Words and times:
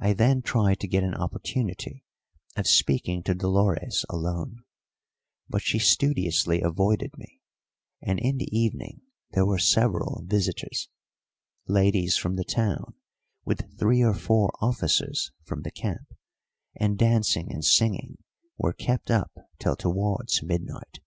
I 0.00 0.14
then 0.14 0.42
tried 0.42 0.80
to 0.80 0.88
get 0.88 1.04
an 1.04 1.14
opportunity 1.14 2.04
of 2.56 2.66
speaking 2.66 3.22
to 3.22 3.36
Dolores 3.36 4.04
alone, 4.10 4.64
but 5.48 5.62
she 5.62 5.78
studiously 5.78 6.60
avoided 6.60 7.16
me, 7.16 7.40
and 8.02 8.18
in 8.18 8.38
the 8.38 8.48
evening 8.50 9.02
there 9.30 9.46
were 9.46 9.60
several 9.60 10.24
visitors, 10.24 10.88
ladies 11.68 12.16
from 12.16 12.34
the 12.34 12.42
town 12.42 12.94
with 13.44 13.78
three 13.78 14.02
or 14.02 14.14
four 14.14 14.52
officers 14.60 15.30
from 15.44 15.62
the 15.62 15.70
camp, 15.70 16.12
and 16.74 16.98
dancing 16.98 17.52
and 17.52 17.64
singing 17.64 18.18
were 18.58 18.72
kept 18.72 19.08
up 19.08 19.34
till 19.60 19.76
towards 19.76 20.42
midnight. 20.42 20.98